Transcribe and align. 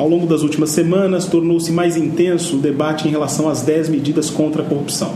Ao 0.00 0.08
longo 0.08 0.26
das 0.26 0.40
últimas 0.40 0.70
semanas, 0.70 1.26
tornou-se 1.26 1.70
mais 1.70 1.94
intenso 1.94 2.56
o 2.56 2.58
debate 2.58 3.06
em 3.06 3.10
relação 3.10 3.50
às 3.50 3.60
10 3.60 3.90
medidas 3.90 4.30
contra 4.30 4.62
a 4.62 4.64
corrupção. 4.64 5.12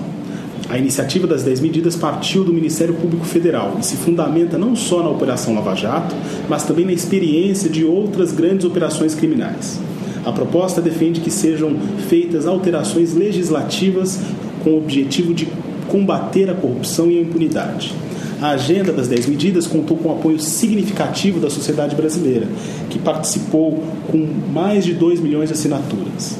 A 0.68 0.76
iniciativa 0.76 1.26
das 1.26 1.42
10 1.42 1.60
medidas 1.60 1.96
partiu 1.96 2.44
do 2.44 2.52
Ministério 2.52 2.92
Público 2.92 3.24
Federal 3.24 3.78
e 3.80 3.82
se 3.82 3.96
fundamenta 3.96 4.58
não 4.58 4.76
só 4.76 5.02
na 5.02 5.08
Operação 5.08 5.54
Lava 5.54 5.74
Jato, 5.74 6.14
mas 6.50 6.64
também 6.64 6.84
na 6.84 6.92
experiência 6.92 7.70
de 7.70 7.82
outras 7.82 8.30
grandes 8.30 8.66
operações 8.66 9.14
criminais. 9.14 9.80
A 10.22 10.30
proposta 10.30 10.82
defende 10.82 11.20
que 11.20 11.30
sejam 11.30 11.78
feitas 12.10 12.46
alterações 12.46 13.14
legislativas 13.14 14.20
com 14.62 14.72
o 14.72 14.76
objetivo 14.76 15.32
de 15.32 15.48
combater 15.88 16.50
a 16.50 16.54
corrupção 16.54 17.10
e 17.10 17.18
a 17.18 17.22
impunidade. 17.22 17.94
A 18.44 18.50
agenda 18.50 18.92
das 18.92 19.08
10 19.08 19.28
medidas 19.28 19.66
contou 19.66 19.96
com 19.96 20.10
o 20.10 20.12
apoio 20.12 20.38
significativo 20.38 21.40
da 21.40 21.48
sociedade 21.48 21.96
brasileira, 21.96 22.46
que 22.90 22.98
participou 22.98 23.82
com 24.12 24.18
mais 24.52 24.84
de 24.84 24.92
2 24.92 25.18
milhões 25.20 25.48
de 25.48 25.54
assinaturas. 25.54 26.36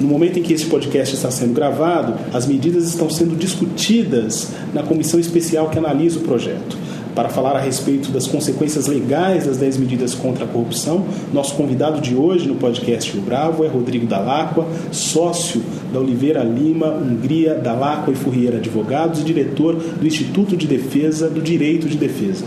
No 0.00 0.08
momento 0.08 0.38
em 0.38 0.42
que 0.42 0.54
este 0.54 0.68
podcast 0.68 1.14
está 1.14 1.30
sendo 1.30 1.52
gravado, 1.52 2.14
as 2.32 2.46
medidas 2.46 2.84
estão 2.84 3.10
sendo 3.10 3.36
discutidas 3.36 4.52
na 4.72 4.82
comissão 4.82 5.20
especial 5.20 5.68
que 5.68 5.76
analisa 5.76 6.18
o 6.18 6.22
projeto. 6.22 6.78
Para 7.14 7.28
falar 7.28 7.54
a 7.56 7.60
respeito 7.60 8.10
das 8.10 8.26
consequências 8.26 8.86
legais 8.86 9.46
das 9.46 9.58
10 9.58 9.76
medidas 9.76 10.14
contra 10.14 10.46
a 10.46 10.48
corrupção, 10.48 11.04
nosso 11.30 11.54
convidado 11.54 12.00
de 12.00 12.14
hoje 12.14 12.48
no 12.48 12.54
podcast 12.54 13.12
Rio 13.12 13.20
Bravo 13.20 13.64
é 13.64 13.68
Rodrigo 13.68 14.06
Dalacqua, 14.06 14.66
sócio 14.90 15.62
da 15.92 16.00
Oliveira 16.00 16.42
Lima, 16.42 16.86
Hungria, 16.86 17.54
Dalacqua 17.54 18.12
e 18.12 18.14
Furriera 18.14 18.56
Advogados 18.56 19.20
e 19.20 19.24
diretor 19.24 19.74
do 19.74 20.06
Instituto 20.06 20.56
de 20.56 20.66
Defesa 20.66 21.28
do 21.28 21.42
Direito 21.42 21.86
de 21.86 21.98
Defesa. 21.98 22.46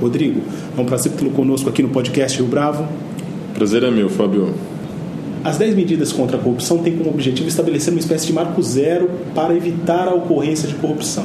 Rodrigo, 0.00 0.40
é 0.76 0.80
um 0.80 0.84
prazer 0.84 1.12
tê-lo 1.12 1.30
conosco 1.30 1.68
aqui 1.68 1.80
no 1.80 1.90
podcast 1.90 2.36
Rio 2.36 2.48
Bravo. 2.48 2.88
Prazer 3.54 3.84
é 3.84 3.90
meu, 3.92 4.08
Fábio. 4.08 4.52
As 5.44 5.56
10 5.56 5.76
medidas 5.76 6.12
contra 6.12 6.36
a 6.36 6.40
corrupção 6.40 6.78
têm 6.78 6.96
como 6.96 7.10
objetivo 7.10 7.48
estabelecer 7.48 7.92
uma 7.92 8.00
espécie 8.00 8.26
de 8.26 8.32
marco 8.32 8.60
zero 8.60 9.08
para 9.34 9.54
evitar 9.54 10.08
a 10.08 10.14
ocorrência 10.14 10.68
de 10.68 10.74
corrupção. 10.74 11.24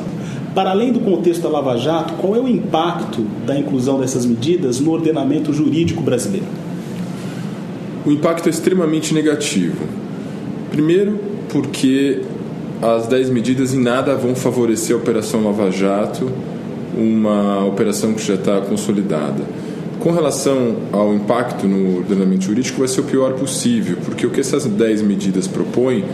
Para 0.56 0.72
além 0.72 0.94
do 0.94 1.02
contexto 1.02 1.42
da 1.42 1.50
Lava 1.50 1.76
Jato, 1.76 2.14
qual 2.14 2.34
é 2.34 2.40
o 2.40 2.48
impacto 2.48 3.24
da 3.46 3.60
inclusão 3.60 4.00
dessas 4.00 4.26
medidas 4.26 4.80
no 4.80 4.90
ordenamento 4.94 5.52
jurídico 5.52 6.02
brasileiro? 6.02 6.46
O 8.06 8.12
impacto 8.12 8.48
é 8.48 8.52
extremamente 8.52 9.14
negativo. 9.14 9.86
Primeiro, 10.72 11.20
porque 11.50 12.22
as 12.82 13.06
10 13.08 13.32
medidas 13.32 13.74
em 13.74 13.82
nada 13.82 14.16
vão 14.16 14.34
favorecer 14.34 14.96
a 14.96 15.00
Operação 15.00 15.44
Lava 15.44 15.70
Jato, 15.72 16.32
uma 16.98 17.66
operação 17.66 18.14
que 18.14 18.26
já 18.26 18.36
está 18.36 18.62
consolidada. 18.62 19.44
Com 20.00 20.12
relação 20.12 20.78
ao 20.94 21.14
impacto 21.14 21.68
no 21.68 21.98
ordenamento 21.98 22.46
jurídico, 22.46 22.80
vai 22.80 22.88
ser 22.88 23.02
o 23.02 23.04
pior 23.04 23.34
possível, 23.34 23.98
porque 24.06 24.26
o 24.26 24.30
que 24.30 24.40
essas 24.40 24.64
10 24.66 25.02
medidas 25.02 25.48
propõem 25.48 26.06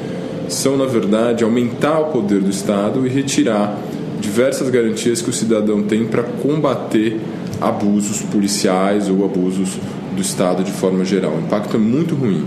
são, 0.50 0.78
na 0.78 0.86
verdade, 0.86 1.44
aumentar 1.44 2.00
o 2.00 2.06
poder 2.06 2.40
do 2.40 2.50
Estado 2.50 3.06
e 3.06 3.10
retirar 3.10 3.78
diversas 4.32 4.70
garantias 4.70 5.22
que 5.22 5.30
o 5.30 5.34
cidadão 5.34 5.84
tem 5.84 6.06
para 6.06 6.24
combater 6.24 7.20
abusos 7.60 8.22
policiais 8.22 9.10
ou 9.10 9.26
abusos 9.26 9.78
do 10.16 10.22
Estado 10.22 10.64
de 10.64 10.72
forma 10.72 11.04
geral. 11.04 11.34
O 11.34 11.42
impacto 11.42 11.76
é 11.76 11.80
muito 11.80 12.16
ruim. 12.16 12.46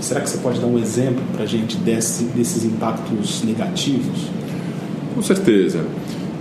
Será 0.00 0.20
que 0.20 0.28
você 0.28 0.38
pode 0.38 0.58
dar 0.58 0.66
um 0.66 0.78
exemplo 0.78 1.22
para 1.32 1.44
a 1.44 1.46
gente 1.46 1.76
desse, 1.76 2.24
desses 2.24 2.64
impactos 2.64 3.44
negativos? 3.44 4.30
Com 5.14 5.22
certeza. 5.22 5.84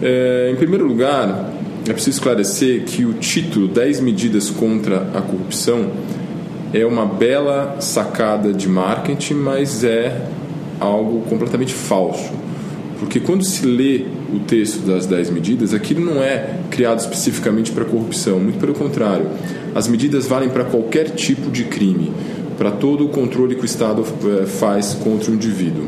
É, 0.01 0.49
em 0.51 0.55
primeiro 0.55 0.87
lugar, 0.87 1.53
é 1.87 1.93
preciso 1.93 2.17
esclarecer 2.17 2.85
que 2.85 3.05
o 3.05 3.13
título 3.13 3.67
10 3.67 3.99
medidas 3.99 4.49
contra 4.49 5.11
a 5.13 5.21
corrupção 5.21 5.91
é 6.73 6.83
uma 6.87 7.05
bela 7.05 7.79
sacada 7.79 8.51
de 8.51 8.67
marketing, 8.67 9.35
mas 9.35 9.83
é 9.83 10.27
algo 10.79 11.21
completamente 11.29 11.73
falso. 11.73 12.31
Porque 12.99 13.19
quando 13.19 13.45
se 13.45 13.65
lê 13.65 14.03
o 14.33 14.39
texto 14.39 14.85
das 14.85 15.05
10 15.05 15.29
medidas, 15.29 15.73
aquilo 15.73 16.03
não 16.03 16.21
é 16.21 16.59
criado 16.69 16.99
especificamente 16.99 17.71
para 17.71 17.85
corrupção, 17.85 18.39
muito 18.39 18.59
pelo 18.59 18.73
contrário. 18.73 19.25
As 19.73 19.87
medidas 19.87 20.27
valem 20.27 20.49
para 20.49 20.65
qualquer 20.65 21.11
tipo 21.11 21.49
de 21.49 21.63
crime, 21.63 22.11
para 22.57 22.71
todo 22.71 23.05
o 23.05 23.09
controle 23.09 23.55
que 23.55 23.61
o 23.61 23.65
Estado 23.65 24.03
eh, 24.03 24.45
faz 24.45 24.93
contra 24.95 25.31
o 25.31 25.33
indivíduo. 25.33 25.87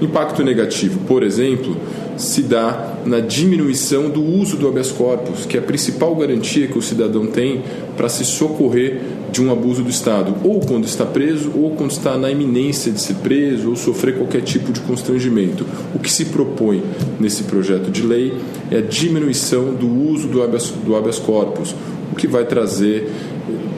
Impacto 0.00 0.42
negativo, 0.42 0.98
por 1.06 1.22
exemplo, 1.22 1.76
se 2.20 2.42
dá 2.42 2.98
na 3.04 3.20
diminuição 3.20 4.10
do 4.10 4.22
uso 4.22 4.56
do 4.56 4.68
habeas 4.68 4.92
corpus, 4.92 5.46
que 5.46 5.56
é 5.56 5.60
a 5.60 5.62
principal 5.62 6.14
garantia 6.14 6.66
que 6.66 6.78
o 6.78 6.82
cidadão 6.82 7.26
tem 7.26 7.62
para 7.96 8.08
se 8.08 8.24
socorrer 8.24 9.00
de 9.32 9.42
um 9.42 9.50
abuso 9.50 9.82
do 9.82 9.90
Estado, 9.90 10.34
ou 10.44 10.60
quando 10.60 10.84
está 10.84 11.06
preso, 11.06 11.50
ou 11.54 11.70
quando 11.72 11.90
está 11.92 12.16
na 12.18 12.30
iminência 12.30 12.92
de 12.92 13.00
ser 13.00 13.14
preso, 13.14 13.70
ou 13.70 13.76
sofrer 13.76 14.16
qualquer 14.16 14.42
tipo 14.42 14.72
de 14.72 14.80
constrangimento. 14.80 15.64
O 15.94 15.98
que 15.98 16.10
se 16.10 16.26
propõe 16.26 16.82
nesse 17.18 17.44
projeto 17.44 17.90
de 17.90 18.02
lei 18.02 18.34
é 18.70 18.78
a 18.78 18.82
diminuição 18.82 19.74
do 19.74 19.88
uso 19.88 20.28
do 20.28 20.42
habeas, 20.42 20.70
do 20.70 20.96
habeas 20.96 21.18
corpus, 21.18 21.74
o 22.12 22.16
que 22.16 22.26
vai 22.26 22.44
trazer 22.44 23.10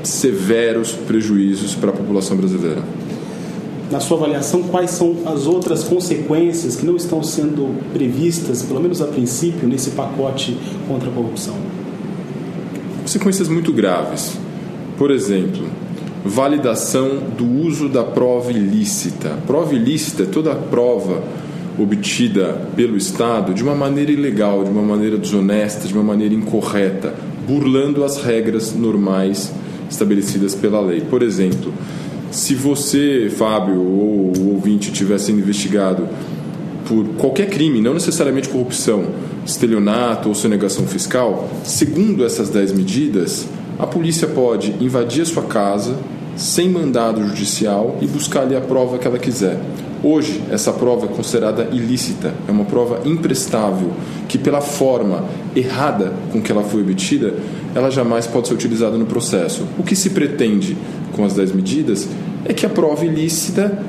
severos 0.02 0.92
prejuízos 0.92 1.74
para 1.74 1.90
a 1.90 1.92
população 1.92 2.36
brasileira. 2.36 2.82
Na 3.92 4.00
sua 4.00 4.16
avaliação, 4.16 4.62
quais 4.62 4.90
são 4.92 5.18
as 5.26 5.46
outras 5.46 5.84
consequências 5.84 6.76
que 6.76 6.86
não 6.86 6.96
estão 6.96 7.22
sendo 7.22 7.78
previstas, 7.92 8.62
pelo 8.62 8.80
menos 8.80 9.02
a 9.02 9.06
princípio, 9.06 9.68
nesse 9.68 9.90
pacote 9.90 10.56
contra 10.88 11.10
a 11.10 11.12
corrupção? 11.12 11.54
Consequências 13.02 13.48
muito 13.48 13.70
graves. 13.70 14.38
Por 14.96 15.10
exemplo, 15.10 15.66
validação 16.24 17.18
do 17.36 17.44
uso 17.46 17.86
da 17.86 18.02
prova 18.02 18.50
ilícita. 18.50 19.36
Prova 19.46 19.74
ilícita 19.74 20.22
é 20.22 20.26
toda 20.26 20.52
a 20.52 20.56
prova 20.56 21.22
obtida 21.78 22.62
pelo 22.74 22.96
Estado 22.96 23.52
de 23.52 23.62
uma 23.62 23.74
maneira 23.74 24.10
ilegal, 24.10 24.64
de 24.64 24.70
uma 24.70 24.82
maneira 24.82 25.18
desonesta, 25.18 25.86
de 25.86 25.92
uma 25.92 26.02
maneira 26.02 26.32
incorreta, 26.32 27.14
burlando 27.46 28.02
as 28.04 28.22
regras 28.22 28.74
normais 28.74 29.52
estabelecidas 29.90 30.54
pela 30.54 30.80
lei. 30.80 31.02
Por 31.02 31.22
exemplo, 31.22 31.74
se 32.32 32.54
você, 32.54 33.30
Fábio, 33.36 33.78
ou 33.78 34.32
o 34.38 34.54
ouvinte 34.54 34.90
tivesse 34.90 35.26
sendo 35.26 35.40
investigado 35.40 36.08
por 36.88 37.06
qualquer 37.18 37.48
crime, 37.50 37.80
não 37.80 37.92
necessariamente 37.92 38.48
corrupção, 38.48 39.04
estelionato 39.44 40.30
ou 40.30 40.34
sonegação 40.34 40.86
fiscal, 40.86 41.48
segundo 41.62 42.24
essas 42.24 42.48
10 42.48 42.72
medidas, 42.72 43.46
a 43.78 43.86
polícia 43.86 44.26
pode 44.26 44.74
invadir 44.82 45.22
a 45.22 45.26
sua 45.26 45.42
casa 45.42 45.94
sem 46.34 46.70
mandado 46.70 47.22
judicial 47.28 47.98
e 48.00 48.06
buscar 48.06 48.42
ali 48.42 48.56
a 48.56 48.60
prova 48.62 48.98
que 48.98 49.06
ela 49.06 49.18
quiser. 49.18 49.60
Hoje, 50.04 50.42
essa 50.50 50.72
prova 50.72 51.06
é 51.06 51.08
considerada 51.08 51.68
ilícita, 51.70 52.34
é 52.48 52.50
uma 52.50 52.64
prova 52.64 53.02
imprestável, 53.04 53.92
que 54.28 54.36
pela 54.36 54.60
forma 54.60 55.24
errada 55.54 56.12
com 56.32 56.42
que 56.42 56.50
ela 56.50 56.64
foi 56.64 56.82
obtida, 56.82 57.32
ela 57.72 57.88
jamais 57.88 58.26
pode 58.26 58.48
ser 58.48 58.54
utilizada 58.54 58.98
no 58.98 59.06
processo. 59.06 59.64
O 59.78 59.84
que 59.84 59.94
se 59.94 60.10
pretende 60.10 60.76
com 61.12 61.24
as 61.24 61.34
10 61.34 61.52
medidas 61.52 62.08
é 62.44 62.52
que 62.52 62.66
a 62.66 62.68
prova 62.68 63.04
ilícita, 63.04 63.80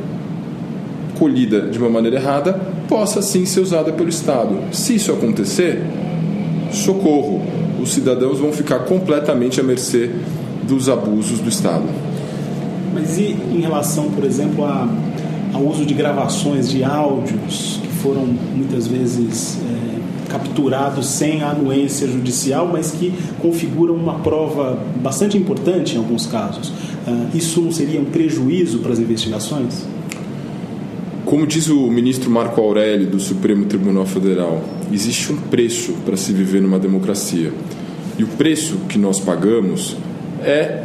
colhida 1.17 1.61
de 1.61 1.79
uma 1.79 1.89
maneira 1.89 2.17
errada, 2.17 2.61
possa 2.87 3.23
sim 3.23 3.43
ser 3.47 3.61
usada 3.61 3.91
pelo 3.91 4.09
Estado. 4.09 4.55
Se 4.71 4.93
isso 4.93 5.11
acontecer, 5.11 5.81
socorro, 6.71 7.41
os 7.81 7.91
cidadãos 7.91 8.37
vão 8.37 8.51
ficar 8.51 8.79
completamente 8.81 9.59
à 9.59 9.63
mercê 9.63 10.11
dos 10.61 10.89
abusos 10.89 11.39
do 11.39 11.49
Estado. 11.49 11.85
Mas 12.93 13.17
e 13.17 13.35
em 13.51 13.61
relação, 13.61 14.11
por 14.11 14.23
exemplo, 14.23 14.63
a, 14.63 14.87
ao 15.53 15.63
uso 15.65 15.85
de 15.85 15.93
gravações 15.93 16.69
de 16.69 16.83
áudios 16.83 17.79
que 17.81 17.87
foram 17.87 18.25
muitas 18.25 18.87
vezes 18.87 19.59
é, 19.59 20.29
capturados 20.29 21.05
sem 21.05 21.43
anuência 21.43 22.07
judicial, 22.07 22.67
mas 22.71 22.91
que 22.91 23.13
configuram 23.39 23.95
uma 23.95 24.15
prova 24.15 24.83
bastante 25.01 25.37
importante 25.37 25.95
em 25.95 25.99
alguns 25.99 26.25
casos? 26.25 26.69
Uh, 27.07 27.37
isso 27.37 27.61
não 27.61 27.71
seria 27.71 28.01
um 28.01 28.05
prejuízo 28.05 28.79
para 28.79 28.93
as 28.93 28.99
investigações? 28.99 29.85
Como 31.23 31.45
diz 31.45 31.69
o 31.69 31.87
ministro 31.89 32.29
Marco 32.31 32.59
Aurélio 32.59 33.07
do 33.07 33.19
Supremo 33.19 33.65
Tribunal 33.65 34.05
Federal, 34.05 34.63
existe 34.91 35.31
um 35.31 35.37
preço 35.37 35.93
para 36.05 36.17
se 36.17 36.33
viver 36.33 36.61
numa 36.61 36.79
democracia. 36.79 37.53
E 38.17 38.23
o 38.23 38.27
preço 38.27 38.77
que 38.89 38.97
nós 38.97 39.19
pagamos 39.19 39.95
é 40.41 40.83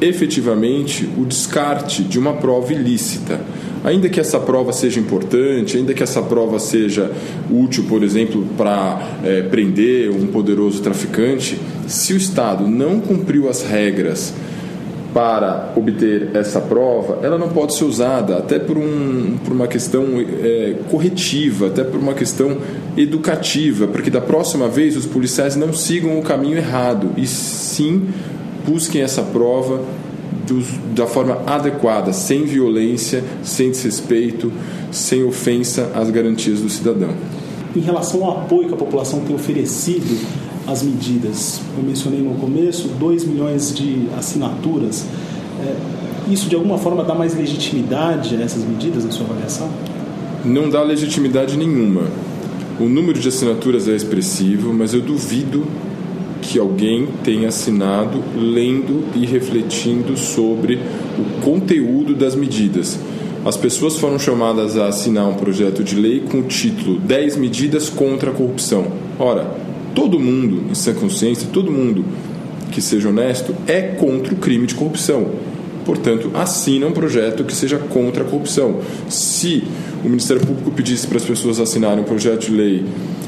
efetivamente 0.00 1.08
o 1.18 1.24
descarte 1.24 2.02
de 2.02 2.18
uma 2.18 2.34
prova 2.34 2.72
ilícita. 2.72 3.40
Ainda 3.84 4.08
que 4.08 4.20
essa 4.20 4.38
prova 4.38 4.72
seja 4.72 5.00
importante, 5.00 5.76
ainda 5.76 5.94
que 5.94 6.02
essa 6.02 6.22
prova 6.22 6.58
seja 6.58 7.10
útil, 7.50 7.84
por 7.88 8.02
exemplo, 8.02 8.46
para 8.56 9.18
é, 9.24 9.42
prender 9.42 10.10
um 10.10 10.26
poderoso 10.26 10.82
traficante, 10.82 11.58
se 11.86 12.12
o 12.12 12.16
Estado 12.16 12.66
não 12.66 13.00
cumpriu 13.00 13.48
as 13.48 13.62
regras 13.62 14.32
para 15.12 15.72
obter 15.76 16.30
essa 16.34 16.60
prova, 16.60 17.18
ela 17.22 17.36
não 17.36 17.48
pode 17.48 17.74
ser 17.74 17.84
usada 17.84 18.36
até 18.38 18.58
por, 18.58 18.78
um, 18.78 19.38
por 19.44 19.52
uma 19.52 19.66
questão 19.66 20.04
é, 20.20 20.76
corretiva, 20.88 21.66
até 21.66 21.82
por 21.82 21.98
uma 21.98 22.14
questão 22.14 22.58
educativa, 22.96 23.88
para 23.88 24.02
que 24.02 24.10
da 24.10 24.20
próxima 24.20 24.68
vez 24.68 24.96
os 24.96 25.06
policiais 25.06 25.56
não 25.56 25.72
sigam 25.72 26.18
o 26.18 26.22
caminho 26.22 26.56
errado 26.56 27.10
e 27.16 27.26
sim 27.26 28.08
busquem 28.64 29.02
essa 29.02 29.22
prova 29.22 29.80
da 30.94 31.06
forma 31.06 31.42
adequada, 31.46 32.12
sem 32.12 32.44
violência, 32.44 33.22
sem 33.42 33.70
desrespeito, 33.70 34.52
sem 34.90 35.24
ofensa 35.24 35.90
às 35.94 36.10
garantias 36.10 36.60
do 36.60 36.68
cidadão. 36.68 37.10
Em 37.74 37.80
relação 37.80 38.24
ao 38.24 38.42
apoio 38.42 38.68
que 38.68 38.74
a 38.74 38.76
população 38.76 39.20
tem 39.20 39.34
oferecido 39.34 40.18
às 40.66 40.82
medidas, 40.82 41.60
eu 41.76 41.82
mencionei 41.82 42.20
no 42.20 42.34
começo 42.34 42.88
2 42.88 43.24
milhões 43.24 43.74
de 43.74 44.08
assinaturas. 44.18 45.06
É, 45.62 46.32
isso 46.32 46.48
de 46.48 46.54
alguma 46.54 46.78
forma 46.78 47.04
dá 47.04 47.14
mais 47.14 47.34
legitimidade 47.34 48.36
a 48.36 48.40
essas 48.40 48.64
medidas 48.64 49.04
na 49.04 49.10
sua 49.10 49.26
avaliação? 49.26 49.68
Não 50.44 50.68
dá 50.68 50.82
legitimidade 50.82 51.56
nenhuma. 51.56 52.02
O 52.80 52.88
número 52.88 53.18
de 53.18 53.28
assinaturas 53.28 53.86
é 53.88 53.94
expressivo, 53.94 54.72
mas 54.72 54.94
eu 54.94 55.02
duvido 55.02 55.66
que 56.40 56.58
alguém 56.58 57.08
tenha 57.22 57.48
assinado 57.48 58.22
lendo 58.36 59.04
e 59.14 59.26
refletindo 59.26 60.16
sobre 60.16 60.80
o 61.18 61.40
conteúdo 61.42 62.14
das 62.14 62.34
medidas. 62.34 62.98
As 63.44 63.56
pessoas 63.56 63.96
foram 63.96 64.18
chamadas 64.18 64.76
a 64.76 64.88
assinar 64.88 65.26
um 65.26 65.34
projeto 65.34 65.82
de 65.82 65.96
lei 65.96 66.20
com 66.20 66.40
o 66.40 66.42
título 66.42 66.98
10 66.98 67.36
medidas 67.36 67.88
contra 67.88 68.30
a 68.30 68.34
corrupção. 68.34 68.86
Ora, 69.18 69.56
todo 69.94 70.20
mundo, 70.20 70.64
em 70.70 70.74
sã 70.74 70.92
consciência, 70.92 71.48
todo 71.52 71.70
mundo 71.70 72.04
que 72.70 72.82
seja 72.82 73.08
honesto 73.08 73.54
é 73.66 73.80
contra 73.80 74.34
o 74.34 74.36
crime 74.36 74.66
de 74.66 74.74
corrupção. 74.74 75.26
Portanto, 75.84 76.30
assina 76.34 76.86
um 76.86 76.92
projeto 76.92 77.44
que 77.44 77.54
seja 77.54 77.78
contra 77.78 78.22
a 78.22 78.26
corrupção. 78.26 78.80
Se 79.08 79.64
o 80.04 80.08
Ministério 80.08 80.44
Público 80.46 80.70
pedisse 80.70 81.06
para 81.06 81.16
as 81.16 81.24
pessoas 81.24 81.60
assinarem 81.60 82.00
um 82.00 82.04
projeto 82.06 82.46
de 82.46 82.52
lei 82.52 82.84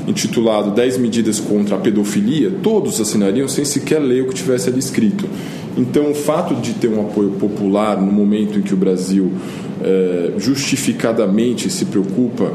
intitulado 0.07 0.71
10 0.71 0.99
medidas 0.99 1.39
contra 1.39 1.77
a 1.77 1.79
pedofilia, 1.79 2.51
todos 2.63 3.01
assinariam 3.01 3.47
sem 3.49 3.65
sequer 3.65 4.01
ler 4.01 4.23
o 4.23 4.29
que 4.29 4.35
tivesse 4.35 4.69
ali 4.69 4.79
escrito. 4.79 5.27
Então, 5.77 6.11
o 6.11 6.15
fato 6.15 6.55
de 6.55 6.75
ter 6.75 6.89
um 6.89 7.01
apoio 7.01 7.31
popular 7.31 8.01
no 8.01 8.13
momento 8.13 8.59
em 8.59 8.63
que 8.63 8.75
o 8.75 8.77
Brasil 8.77 9.33
eh, 9.83 10.33
justificadamente 10.39 11.71
se 11.71 11.87
preocupa 11.87 12.53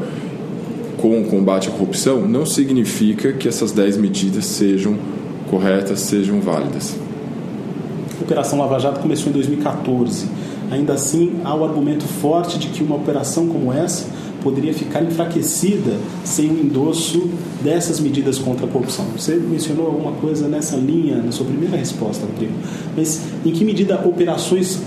com 0.98 1.20
o 1.20 1.24
combate 1.24 1.68
à 1.68 1.70
corrupção, 1.70 2.28
não 2.28 2.44
significa 2.44 3.32
que 3.32 3.48
essas 3.48 3.72
10 3.72 3.96
medidas 3.96 4.44
sejam 4.44 4.96
corretas, 5.48 6.00
sejam 6.00 6.40
válidas. 6.40 6.96
Operação 8.20 8.58
Lava 8.58 8.78
Jato 8.78 9.00
começou 9.00 9.30
em 9.30 9.32
2014. 9.32 10.26
Ainda 10.70 10.94
assim, 10.94 11.40
há 11.44 11.54
o 11.54 11.64
argumento 11.64 12.04
forte 12.04 12.58
de 12.58 12.68
que 12.68 12.82
uma 12.82 12.96
operação 12.96 13.46
como 13.48 13.72
essa 13.72 14.06
poderia 14.42 14.72
ficar 14.72 15.02
enfraquecida 15.02 15.96
sem 16.24 16.50
o 16.50 16.60
endosso 16.60 17.28
dessas 17.62 18.00
medidas 18.00 18.38
contra 18.38 18.66
a 18.66 18.68
corrupção. 18.68 19.04
Você 19.16 19.34
mencionou 19.36 19.86
alguma 19.86 20.12
coisa 20.12 20.48
nessa 20.48 20.76
linha 20.76 21.16
na 21.16 21.32
sua 21.32 21.46
primeira 21.46 21.76
resposta, 21.76 22.26
Rodrigo. 22.26 22.52
Mas 22.96 23.20
em 23.44 23.50
que 23.50 23.64
medida 23.64 24.06
operações 24.06 24.80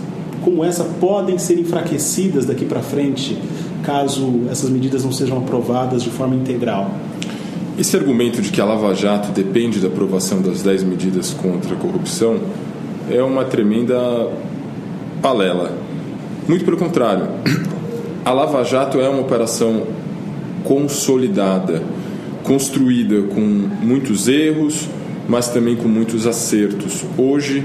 como 0.43 0.63
essa 0.63 0.83
podem 0.83 1.37
ser 1.37 1.59
enfraquecidas 1.59 2.45
daqui 2.45 2.65
para 2.65 2.81
frente, 2.81 3.37
caso 3.83 4.41
essas 4.49 4.69
medidas 4.69 5.03
não 5.03 5.11
sejam 5.11 5.37
aprovadas 5.37 6.01
de 6.03 6.09
forma 6.09 6.35
integral? 6.35 6.91
Esse 7.77 7.95
argumento 7.95 8.41
de 8.41 8.51
que 8.51 8.59
a 8.59 8.65
Lava 8.65 8.93
Jato 8.93 9.31
depende 9.31 9.79
da 9.79 9.87
aprovação 9.87 10.41
das 10.41 10.61
10 10.61 10.83
medidas 10.83 11.31
contra 11.31 11.73
a 11.73 11.77
corrupção 11.77 12.39
é 13.11 13.21
uma 13.23 13.45
tremenda 13.45 13.97
palela. 15.21 15.71
Muito 16.47 16.65
pelo 16.65 16.77
contrário, 16.77 17.27
a 18.25 18.31
Lava 18.31 18.63
Jato 18.63 18.99
é 18.99 19.07
uma 19.07 19.21
operação 19.21 19.83
consolidada, 20.63 21.81
construída 22.43 23.23
com 23.23 23.39
muitos 23.39 24.27
erros, 24.27 24.87
mas 25.27 25.49
também 25.49 25.75
com 25.75 25.87
muitos 25.87 26.25
acertos. 26.25 27.03
Hoje 27.17 27.63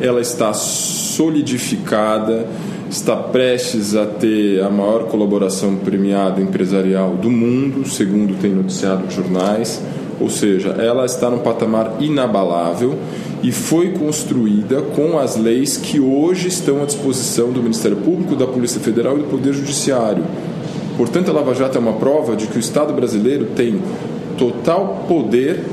ela 0.00 0.20
está 0.20 0.52
solidificada, 0.54 2.46
está 2.88 3.16
prestes 3.16 3.94
a 3.94 4.06
ter 4.06 4.62
a 4.62 4.70
maior 4.70 5.04
colaboração 5.04 5.76
premiada 5.76 6.40
empresarial 6.40 7.14
do 7.16 7.30
mundo, 7.30 7.88
segundo 7.88 8.40
tem 8.40 8.52
noticiado 8.52 9.06
os 9.06 9.14
jornais, 9.14 9.82
ou 10.20 10.28
seja, 10.28 10.70
ela 10.78 11.06
está 11.06 11.30
num 11.30 11.38
patamar 11.38 11.94
inabalável 11.98 12.98
e 13.42 13.50
foi 13.50 13.92
construída 13.92 14.82
com 14.94 15.18
as 15.18 15.36
leis 15.36 15.76
que 15.76 15.98
hoje 15.98 16.48
estão 16.48 16.82
à 16.82 16.84
disposição 16.84 17.50
do 17.50 17.62
Ministério 17.62 17.96
Público, 17.96 18.36
da 18.36 18.46
Polícia 18.46 18.80
Federal 18.80 19.16
e 19.16 19.22
do 19.22 19.28
Poder 19.28 19.54
Judiciário. 19.54 20.22
Portanto, 20.96 21.30
a 21.30 21.32
Lava 21.32 21.54
Jato 21.54 21.78
é 21.78 21.80
uma 21.80 21.94
prova 21.94 22.36
de 22.36 22.46
que 22.46 22.58
o 22.58 22.60
Estado 22.60 22.92
brasileiro 22.92 23.46
tem 23.56 23.80
total 24.36 25.04
poder 25.08 25.64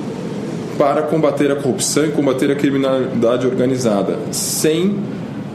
para 0.78 1.02
combater 1.02 1.52
a 1.52 1.56
corrupção 1.56 2.06
e 2.06 2.12
combater 2.12 2.50
a 2.52 2.56
criminalidade 2.56 3.46
organizada, 3.46 4.18
sem 4.32 4.96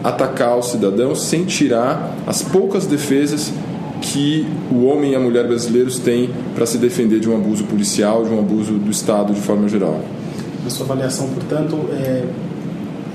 atacar 0.04 0.58
o 0.58 0.62
cidadão, 0.62 1.14
sem 1.14 1.44
tirar 1.44 2.14
as 2.26 2.42
poucas 2.42 2.86
defesas 2.86 3.52
que 4.12 4.46
o 4.70 4.84
homem 4.84 5.12
e 5.12 5.14
a 5.14 5.20
mulher 5.20 5.46
brasileiros 5.46 5.98
têm 5.98 6.30
para 6.54 6.66
se 6.66 6.78
defender 6.78 7.20
de 7.20 7.28
um 7.28 7.36
abuso 7.36 7.64
policial, 7.64 8.24
de 8.24 8.30
um 8.30 8.38
abuso 8.38 8.72
do 8.74 8.90
Estado 8.90 9.32
de 9.32 9.40
forma 9.40 9.68
geral 9.68 10.00
na 10.64 10.70
sua 10.70 10.86
avaliação, 10.86 11.28
portanto, 11.28 11.76
é, 11.92 12.24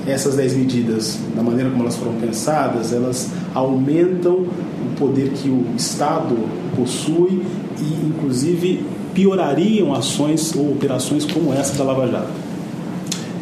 essas 0.06 0.36
10 0.36 0.56
medidas, 0.56 1.20
da 1.36 1.42
maneira 1.42 1.70
como 1.70 1.84
elas 1.84 1.96
foram 1.96 2.14
pensadas, 2.14 2.94
elas 2.94 3.30
aumentam 3.54 4.36
o 4.36 4.96
poder 4.98 5.32
que 5.32 5.50
o 5.50 5.66
Estado 5.76 6.36
possui 6.76 7.42
e, 7.80 8.08
inclusive, 8.08 8.84
piorariam 9.14 9.94
ações 9.94 10.54
ou 10.56 10.72
operações 10.72 11.26
como 11.26 11.54
essa 11.54 11.78
da 11.78 11.84
Lava 11.84 12.08
Jato? 12.08 12.48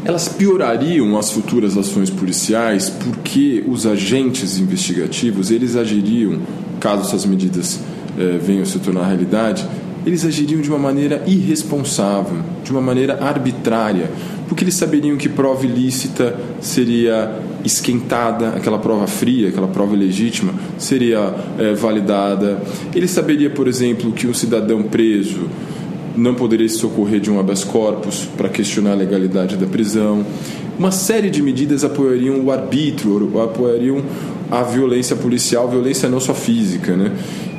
Elas 0.04 0.28
piorariam 0.28 1.18
as 1.18 1.31
futuras 1.31 1.75
ações 1.75 2.12
policiais 2.12 2.90
porque 2.92 3.63
os 3.68 3.88
agentes 3.88 4.60
investigativos 4.60 5.50
eles 5.50 5.75
agiriam, 5.75 6.40
caso 6.85 7.01
essas 7.01 7.25
medidas 7.25 7.80
eh, 8.15 8.37
venham 8.39 8.63
se 8.63 8.77
tornar 8.77 9.07
realidade, 9.07 9.68
eles 10.06 10.23
agiriam 10.23 10.61
de 10.61 10.69
uma 10.69 10.77
maneira 10.77 11.23
irresponsável, 11.25 12.37
de 12.63 12.69
uma 12.69 12.80
maneira 12.80 13.23
arbitrária, 13.23 14.11
porque 14.47 14.63
eles 14.63 14.75
saberiam 14.75 15.18
que 15.18 15.27
prova 15.27 15.65
ilícita 15.65 16.35
seria 16.61 17.42
esquentada, 17.63 18.49
aquela 18.49 18.77
prova 18.77 19.07
fria, 19.07 19.49
aquela 19.49 19.68
prova 19.68 19.95
legítima, 19.95 20.54
seria 20.77 21.33
é, 21.57 21.73
validada. 21.73 22.61
Ele 22.94 23.07
saberia, 23.07 23.49
por 23.49 23.68
exemplo, 23.68 24.11
que 24.11 24.27
um 24.27 24.33
cidadão 24.35 24.83
preso 24.83 25.49
não 26.15 26.35
poderia 26.35 26.69
se 26.69 26.77
socorrer 26.77 27.19
de 27.19 27.31
um 27.31 27.39
habeas 27.39 27.63
corpus 27.63 28.27
para 28.37 28.47
questionar 28.47 28.92
a 28.92 28.95
legalidade 28.95 29.57
da 29.57 29.65
prisão. 29.65 30.23
Uma 30.77 30.92
série 30.92 31.31
de 31.31 31.42
medidas 31.42 31.83
apoiariam 31.83 32.39
o 32.42 32.51
arbítrio, 32.51 33.42
apoiariam 33.42 34.04
a 34.59 34.64
violência 34.64 35.16
policial, 35.16 35.68
violência 35.68 36.07
não 36.09 36.19
só 36.19 36.33
física, 36.33 36.95
né? 36.95 37.12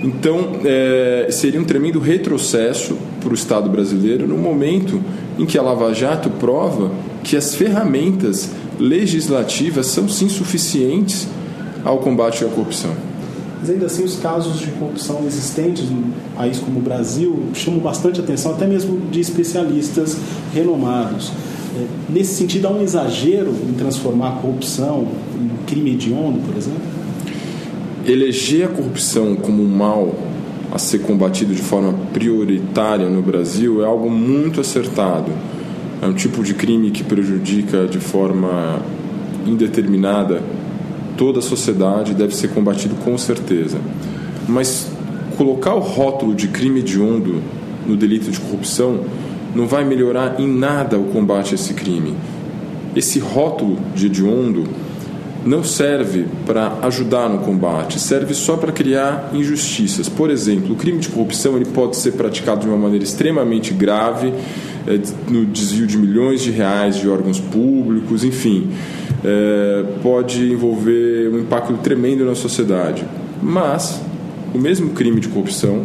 Então, 0.03 0.61
é, 0.65 1.29
seria 1.31 1.61
um 1.61 1.65
tremendo 1.65 1.99
retrocesso 1.99 2.97
para 3.21 3.31
o 3.31 3.35
Estado 3.35 3.69
brasileiro 3.69 4.27
no 4.27 4.37
momento 4.37 5.01
em 5.39 5.45
que 5.45 5.59
a 5.59 5.63
Lava 5.63 5.93
Jato 5.93 6.31
prova 6.31 6.91
que 7.23 7.37
as 7.37 7.55
ferramentas 7.55 8.51
legislativas 8.79 9.87
são 9.87 10.09
sim 10.09 10.29
suficientes 10.29 11.27
ao 11.85 11.99
combate 11.99 12.45
à 12.45 12.49
corrupção. 12.49 12.95
Mas 13.61 13.71
ainda 13.71 13.87
assim, 13.87 14.05
os 14.05 14.17
casos 14.19 14.61
de 14.61 14.67
corrupção 14.73 15.25
existentes 15.27 15.89
num 15.91 16.13
país 16.37 16.59
como 16.59 16.79
o 16.79 16.83
Brasil 16.83 17.45
chamam 17.55 17.81
bastante 17.81 18.21
atenção, 18.21 18.53
até 18.53 18.67
mesmo 18.67 19.01
de 19.11 19.21
especialistas 19.21 20.17
renomados. 20.55 21.33
É, 21.77 21.87
nesse 22.09 22.35
sentido, 22.35 22.67
há 22.67 22.71
um 22.71 22.83
exagero 22.83 23.55
em 23.69 23.75
transformar 23.75 24.29
a 24.29 24.33
corrupção 24.33 25.07
em 25.35 25.51
crime 25.67 25.93
hediondo, 25.93 26.39
por 26.41 26.57
exemplo? 26.57 26.97
eleger 28.07 28.67
a 28.67 28.69
corrupção 28.69 29.35
como 29.35 29.63
um 29.63 29.69
mal 29.69 30.15
a 30.73 30.79
ser 30.79 31.01
combatido 31.01 31.55
de 31.55 31.63
forma 31.63 31.93
prioritária 32.13 33.09
no 33.09 33.23
Brasil 33.23 33.83
é 33.83 33.87
algo 33.87 34.11
muito 34.11 34.61
acertado. 34.61 35.33
É 36.01 36.07
um 36.07 36.13
tipo 36.13 36.43
de 36.43 36.55
crime 36.55 36.91
que 36.91 37.03
prejudica 37.03 37.87
de 37.87 37.99
forma 37.99 38.81
indeterminada 39.47 40.43
toda 41.17 41.39
a 41.39 41.43
sociedade 41.43 42.13
e 42.13 42.15
deve 42.15 42.35
ser 42.35 42.49
combatido 42.49 42.95
com 42.97 43.17
certeza. 43.17 43.79
Mas 44.49 44.89
colocar 45.37 45.75
o 45.75 45.81
rótulo 45.81 46.35
de 46.35 46.49
crime 46.49 46.81
hediondo 46.81 47.43
no 47.87 47.97
delito 47.97 48.31
de 48.31 48.39
corrupção 48.41 49.01
não 49.57 49.67
vai 49.67 49.85
melhorar 49.85 50.39
em 50.39 50.47
nada 50.47 50.99
o 50.99 51.05
combate 51.05 51.53
a 51.53 51.55
esse 51.55 51.73
crime. 51.73 52.15
Esse 52.95 53.19
rótulo 53.19 53.79
de 53.95 54.07
hediondo 54.07 54.65
não 55.45 55.63
serve 55.63 56.27
para 56.45 56.79
ajudar 56.83 57.29
no 57.29 57.39
combate, 57.39 58.01
serve 58.01 58.35
só 58.35 58.57
para 58.57 58.73
criar 58.73 59.31
injustiças. 59.33 60.09
Por 60.09 60.31
exemplo, 60.31 60.75
o 60.75 60.77
crime 60.77 60.99
de 60.99 61.09
corrupção 61.09 61.57
ele 61.57 61.67
pode 61.67 61.97
ser 61.97 62.13
praticado 62.13 62.63
de 62.63 62.69
uma 62.69 62.77
maneira 62.77 63.05
extremamente 63.05 63.73
grave, 63.73 64.33
é, 64.87 65.01
no 65.31 65.47
desvio 65.47 65.87
de 65.87 65.97
milhões 65.97 66.43
de 66.43 66.51
reais 66.51 66.97
de 66.97 67.09
órgãos 67.09 67.39
públicos, 67.39 68.25
enfim, 68.25 68.71
é, 69.25 69.85
pode 70.03 70.53
envolver 70.53 71.31
um 71.33 71.39
impacto 71.39 71.73
tremendo 71.75 72.25
na 72.25 72.35
sociedade. 72.35 73.05
Mas 73.43 74.01
o 74.53 74.59
mesmo 74.59 74.91
crime 74.91 75.21
de 75.21 75.29
corrupção 75.29 75.85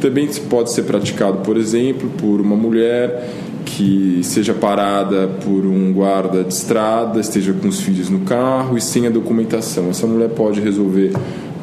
também 0.00 0.28
pode 0.48 0.72
ser 0.72 0.82
praticado, 0.82 1.38
por 1.38 1.56
exemplo, 1.56 2.10
por 2.18 2.40
uma 2.40 2.56
mulher 2.56 3.30
que 3.64 4.20
seja 4.22 4.54
parada 4.54 5.28
por 5.44 5.66
um 5.66 5.92
guarda 5.92 6.42
de 6.42 6.52
estrada, 6.52 7.20
esteja 7.20 7.52
com 7.52 7.68
os 7.68 7.80
filhos 7.80 8.08
no 8.08 8.20
carro 8.20 8.76
e 8.76 8.80
sem 8.80 9.06
a 9.06 9.10
documentação. 9.10 9.90
Essa 9.90 10.06
mulher 10.06 10.30
pode 10.30 10.60
resolver 10.60 11.12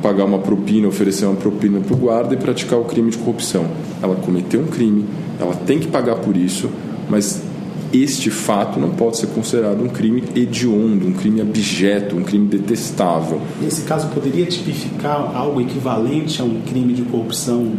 pagar 0.02 0.26
uma 0.26 0.40
propina, 0.40 0.88
oferecer 0.88 1.26
uma 1.26 1.36
propina 1.36 1.80
para 1.80 1.94
o 1.96 1.98
guarda 1.98 2.34
e 2.36 2.38
praticar 2.38 2.80
o 2.80 2.84
crime 2.84 3.10
de 3.10 3.18
corrupção. 3.18 3.66
Ela 4.04 4.16
cometeu 4.16 4.62
um 4.62 4.68
crime, 4.68 5.06
ela 5.40 5.56
tem 5.56 5.80
que 5.80 5.88
pagar 5.88 6.18
por 6.18 6.38
isso, 6.38 6.70
mas 7.10 7.42
este 7.92 8.30
fato 8.30 8.80
não 8.80 8.90
pode 8.90 9.18
ser 9.18 9.28
considerado 9.28 9.82
um 9.82 9.88
crime 9.88 10.24
hediondo, 10.36 11.08
um 11.08 11.14
crime 11.14 11.42
abjeto, 11.42 12.16
um 12.16 12.24
crime 12.24 12.48
detestável. 12.48 13.42
Nesse 13.62 13.82
caso, 13.82 14.08
poderia 14.10 14.46
tipificar 14.46 15.36
algo 15.36 15.62
equivalente 15.62 16.42
a 16.42 16.46
um 16.46 16.62
crime 16.62 16.94
de 16.94 17.04
corrupção 17.04 17.72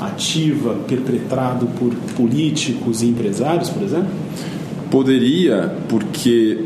ativa 0.00 0.74
perpetrado 0.86 1.66
por 1.78 1.94
políticos 2.16 3.02
e 3.02 3.06
empresários, 3.06 3.70
por 3.70 3.82
exemplo? 3.82 4.08
Poderia, 4.90 5.74
porque 5.88 6.64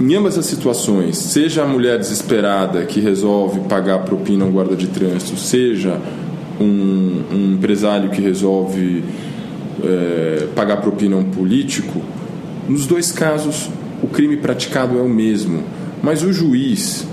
em 0.00 0.14
ambas 0.14 0.38
as 0.38 0.46
situações, 0.46 1.18
seja 1.18 1.64
a 1.64 1.66
mulher 1.66 1.98
desesperada 1.98 2.84
que 2.84 3.00
resolve 3.00 3.60
pagar 3.68 4.00
propina 4.00 4.44
ao 4.44 4.50
guarda 4.50 4.76
de 4.76 4.86
trânsito, 4.86 5.36
seja 5.36 6.00
um, 6.60 7.24
um 7.32 7.54
empresário 7.54 8.10
que 8.10 8.20
resolve 8.20 9.02
é, 9.82 10.46
pagar 10.54 10.78
propina 10.78 11.16
a 11.16 11.18
um 11.18 11.24
político, 11.24 12.00
nos 12.68 12.86
dois 12.86 13.10
casos 13.10 13.68
o 14.02 14.06
crime 14.06 14.36
praticado 14.36 14.98
é 14.98 15.02
o 15.02 15.08
mesmo, 15.08 15.64
mas 16.02 16.22
o 16.22 16.32
juiz 16.32 17.06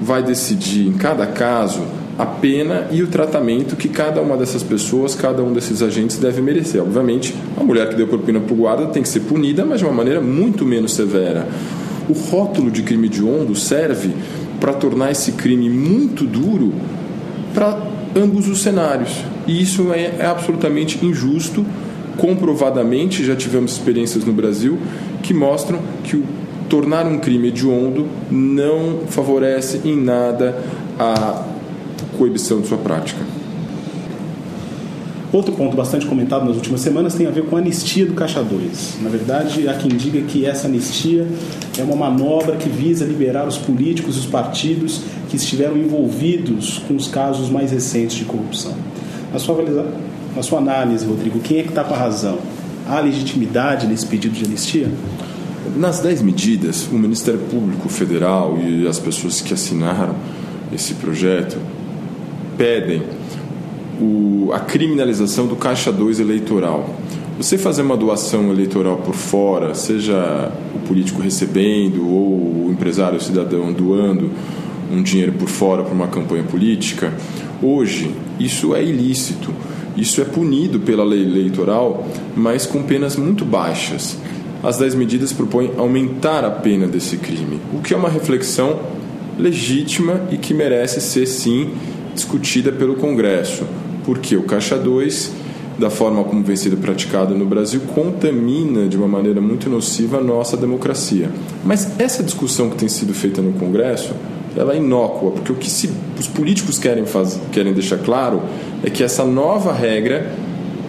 vai 0.00 0.22
decidir 0.22 0.88
em 0.88 0.94
cada 0.94 1.26
caso 1.26 1.82
a 2.18 2.26
pena 2.26 2.88
e 2.90 3.02
o 3.02 3.06
tratamento 3.06 3.74
que 3.74 3.88
cada 3.88 4.20
uma 4.20 4.36
dessas 4.36 4.62
pessoas, 4.62 5.14
cada 5.14 5.42
um 5.42 5.52
desses 5.52 5.82
agentes 5.82 6.18
deve 6.18 6.40
merecer. 6.42 6.82
Obviamente, 6.82 7.34
a 7.56 7.64
mulher 7.64 7.88
que 7.88 7.96
deu 7.96 8.06
propina 8.06 8.40
para 8.40 8.52
o 8.52 8.56
guarda 8.56 8.86
tem 8.86 9.02
que 9.02 9.08
ser 9.08 9.20
punida, 9.20 9.64
mas 9.64 9.78
de 9.78 9.84
uma 9.84 9.94
maneira 9.94 10.20
muito 10.20 10.64
menos 10.64 10.92
severa. 10.92 11.46
O 12.08 12.12
rótulo 12.12 12.70
de 12.70 12.82
crime 12.82 13.06
hediondo 13.06 13.54
serve 13.54 14.10
para 14.60 14.72
tornar 14.72 15.10
esse 15.10 15.32
crime 15.32 15.70
muito 15.70 16.24
duro 16.24 16.72
para 17.54 17.78
ambos 18.14 18.48
os 18.48 18.60
cenários. 18.60 19.24
E 19.46 19.60
isso 19.60 19.92
é, 19.92 20.16
é 20.18 20.26
absolutamente 20.26 21.04
injusto. 21.04 21.64
Comprovadamente, 22.18 23.24
já 23.24 23.34
tivemos 23.34 23.72
experiências 23.72 24.24
no 24.24 24.32
Brasil 24.34 24.78
que 25.22 25.32
mostram 25.32 25.78
que 26.04 26.16
o 26.16 26.24
tornar 26.68 27.06
um 27.06 27.18
crime 27.18 27.48
hediondo 27.48 28.06
não 28.30 29.00
favorece 29.08 29.80
em 29.84 29.96
nada 29.96 30.56
a 30.98 31.51
coibição 32.22 32.60
de 32.60 32.68
sua 32.68 32.78
prática. 32.78 33.20
Outro 35.32 35.52
ponto 35.54 35.76
bastante 35.76 36.06
comentado 36.06 36.44
nas 36.44 36.54
últimas 36.54 36.80
semanas 36.80 37.14
tem 37.14 37.26
a 37.26 37.30
ver 37.30 37.46
com 37.46 37.56
a 37.56 37.58
anistia 37.58 38.06
do 38.06 38.14
Caixa 38.14 38.44
2. 38.44 38.98
Na 39.02 39.10
verdade, 39.10 39.66
há 39.66 39.74
quem 39.74 39.90
diga 39.90 40.20
que 40.20 40.46
essa 40.46 40.68
anistia 40.68 41.26
é 41.76 41.82
uma 41.82 41.96
manobra 41.96 42.54
que 42.54 42.68
visa 42.68 43.04
liberar 43.04 43.48
os 43.48 43.58
políticos 43.58 44.14
e 44.14 44.18
os 44.20 44.26
partidos 44.26 45.00
que 45.30 45.36
estiveram 45.36 45.76
envolvidos 45.76 46.78
com 46.86 46.94
os 46.94 47.08
casos 47.08 47.50
mais 47.50 47.72
recentes 47.72 48.16
de 48.16 48.24
corrupção. 48.24 48.74
Na 49.32 49.40
sua, 49.40 49.56
na 50.36 50.42
sua 50.42 50.58
análise, 50.58 51.04
Rodrigo, 51.04 51.40
quem 51.40 51.58
é 51.58 51.62
que 51.64 51.70
está 51.70 51.82
com 51.82 51.94
a 51.94 51.98
razão? 51.98 52.38
Há 52.88 53.00
legitimidade 53.00 53.88
nesse 53.88 54.06
pedido 54.06 54.34
de 54.34 54.44
anistia? 54.44 54.88
Nas 55.76 55.98
10 55.98 56.22
medidas, 56.22 56.86
o 56.86 56.94
Ministério 56.94 57.40
Público 57.50 57.88
Federal 57.88 58.56
e 58.58 58.86
as 58.86 59.00
pessoas 59.00 59.40
que 59.40 59.52
assinaram 59.52 60.14
esse 60.72 60.94
projeto 60.94 61.58
pedem 62.62 63.02
o, 64.00 64.50
a 64.52 64.60
criminalização 64.60 65.48
do 65.48 65.56
caixa 65.56 65.90
2 65.90 66.20
eleitoral. 66.20 66.94
Você 67.36 67.58
fazer 67.58 67.82
uma 67.82 67.96
doação 67.96 68.52
eleitoral 68.52 68.98
por 68.98 69.16
fora, 69.16 69.74
seja 69.74 70.52
o 70.72 70.78
político 70.86 71.20
recebendo 71.20 72.08
ou 72.08 72.66
o 72.66 72.68
empresário 72.70 73.18
o 73.18 73.20
cidadão 73.20 73.72
doando 73.72 74.30
um 74.92 75.02
dinheiro 75.02 75.32
por 75.32 75.48
fora 75.48 75.82
para 75.82 75.92
uma 75.92 76.06
campanha 76.06 76.44
política, 76.44 77.12
hoje 77.60 78.12
isso 78.38 78.76
é 78.76 78.84
ilícito. 78.84 79.52
Isso 79.96 80.20
é 80.20 80.24
punido 80.24 80.78
pela 80.78 81.02
lei 81.02 81.22
eleitoral, 81.22 82.06
mas 82.36 82.64
com 82.64 82.84
penas 82.84 83.16
muito 83.16 83.44
baixas. 83.44 84.16
As 84.62 84.78
10 84.78 84.94
medidas 84.94 85.32
propõem 85.32 85.72
aumentar 85.76 86.44
a 86.44 86.50
pena 86.50 86.86
desse 86.86 87.16
crime, 87.16 87.60
o 87.74 87.80
que 87.80 87.92
é 87.92 87.96
uma 87.96 88.08
reflexão 88.08 88.78
legítima 89.36 90.22
e 90.30 90.36
que 90.36 90.54
merece 90.54 91.00
ser 91.00 91.26
sim 91.26 91.72
discutida 92.14 92.72
pelo 92.72 92.96
Congresso, 92.96 93.64
porque 94.04 94.36
o 94.36 94.42
Caixa 94.42 94.76
2, 94.76 95.32
da 95.78 95.90
forma 95.90 96.22
como 96.24 96.42
vem 96.42 96.56
sendo 96.56 96.76
praticado 96.76 97.34
no 97.34 97.46
Brasil, 97.46 97.80
contamina 97.94 98.88
de 98.88 98.96
uma 98.96 99.08
maneira 99.08 99.40
muito 99.40 99.68
nociva 99.70 100.18
a 100.18 100.20
nossa 100.20 100.56
democracia. 100.56 101.30
Mas 101.64 101.98
essa 101.98 102.22
discussão 102.22 102.70
que 102.70 102.76
tem 102.76 102.88
sido 102.88 103.14
feita 103.14 103.40
no 103.40 103.52
Congresso, 103.54 104.12
ela 104.56 104.74
é 104.74 104.76
inócua, 104.76 105.30
porque 105.30 105.52
o 105.52 105.54
que 105.54 105.70
se, 105.70 105.90
os 106.18 106.28
políticos 106.28 106.78
querem, 106.78 107.06
fazer, 107.06 107.40
querem 107.50 107.72
deixar 107.72 107.98
claro 107.98 108.42
é 108.82 108.90
que 108.90 109.02
essa 109.02 109.24
nova 109.24 109.72
regra 109.72 110.30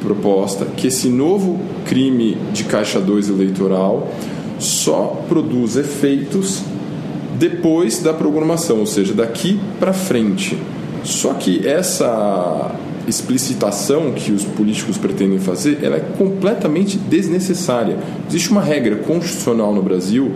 proposta, 0.02 0.66
que 0.66 0.88
esse 0.88 1.08
novo 1.08 1.60
crime 1.86 2.38
de 2.52 2.66
Caixa 2.66 3.00
2 3.00 3.30
eleitoral 3.30 4.12
só 4.60 5.24
produz 5.28 5.78
efeitos 5.78 6.62
depois 7.40 8.00
da 8.00 8.14
programação, 8.14 8.80
ou 8.80 8.86
seja, 8.86 9.14
daqui 9.14 9.60
para 9.80 9.94
frente. 9.94 10.58
Só 11.04 11.34
que 11.34 11.68
essa 11.68 12.72
explicitação 13.08 14.14
que 14.14 14.32
os 14.32 14.44
políticos 14.44 14.98
pretendem 14.98 15.38
fazer, 15.38 15.80
ela 15.84 15.98
é 15.98 16.00
completamente 16.18 16.98
desnecessária. 16.98 17.98
Existe 18.30 18.50
uma 18.52 18.62
regra 18.62 18.96
constitucional 18.98 19.74
no 19.74 19.82
Brasil 19.82 20.32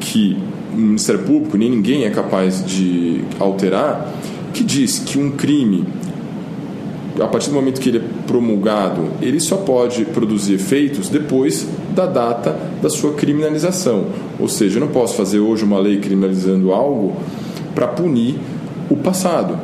que 0.00 0.38
o 0.72 0.76
Ministério 0.76 1.22
Público 1.22 1.56
nem 1.56 1.70
ninguém 1.70 2.04
é 2.04 2.10
capaz 2.10 2.64
de 2.64 3.22
alterar, 3.38 4.12
que 4.54 4.64
diz 4.64 4.98
que 4.98 5.18
um 5.18 5.32
crime 5.32 5.84
a 7.20 7.26
partir 7.26 7.48
do 7.50 7.54
momento 7.56 7.80
que 7.80 7.88
ele 7.88 7.98
é 7.98 8.02
promulgado, 8.28 9.08
ele 9.20 9.40
só 9.40 9.56
pode 9.56 10.04
produzir 10.04 10.54
efeitos 10.54 11.08
depois 11.08 11.66
da 11.92 12.06
data 12.06 12.56
da 12.80 12.88
sua 12.88 13.14
criminalização. 13.14 14.06
Ou 14.38 14.48
seja, 14.48 14.76
eu 14.76 14.80
não 14.80 14.92
posso 14.92 15.16
fazer 15.16 15.40
hoje 15.40 15.64
uma 15.64 15.80
lei 15.80 15.98
criminalizando 15.98 16.72
algo 16.72 17.16
para 17.74 17.88
punir 17.88 18.36
o 18.88 18.96
passado 18.96 19.58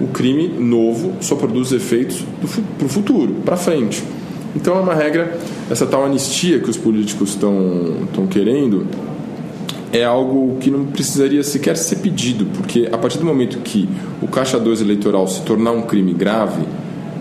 o 0.00 0.06
crime 0.08 0.48
novo 0.48 1.12
só 1.20 1.36
produz 1.36 1.72
efeitos 1.72 2.24
para 2.78 2.86
o 2.86 2.88
futuro, 2.88 3.34
para 3.44 3.56
frente. 3.56 4.02
Então 4.56 4.76
é 4.76 4.80
uma 4.80 4.94
regra, 4.94 5.38
essa 5.70 5.86
tal 5.86 6.04
anistia 6.04 6.58
que 6.58 6.70
os 6.70 6.76
políticos 6.76 7.30
estão 7.30 8.26
querendo 8.28 8.86
é 9.92 10.04
algo 10.04 10.56
que 10.58 10.70
não 10.70 10.86
precisaria 10.86 11.42
sequer 11.42 11.76
ser 11.76 11.96
pedido, 11.96 12.46
porque 12.56 12.88
a 12.90 12.96
partir 12.96 13.18
do 13.18 13.24
momento 13.24 13.58
que 13.58 13.88
o 14.22 14.28
caixa 14.28 14.58
2 14.58 14.80
eleitoral 14.80 15.26
se 15.26 15.42
tornar 15.42 15.72
um 15.72 15.82
crime 15.82 16.12
grave, 16.12 16.62